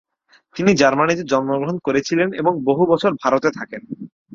[0.55, 3.81] তিনি জার্মানিতে জন্মগ্রহণ করেছিলেন এবং বহু বছর ভারতে থাকেন।